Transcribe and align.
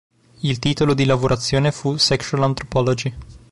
Il 0.41 0.57
titolo 0.57 0.95
di 0.95 1.05
lavorazione 1.05 1.71
fu 1.71 1.95
"Sexual 1.95 2.41
Anthropology". 2.41 3.13